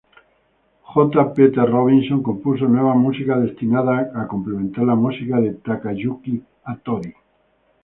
[0.93, 1.13] J.
[1.35, 7.13] Peter Robinson compuso nueva música destinada a complementar la música de Takayuki Hattori.